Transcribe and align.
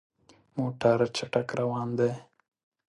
موټر 0.57 0.97
چټک 1.15 1.47
روان 1.59 1.87
دی. 1.99 2.11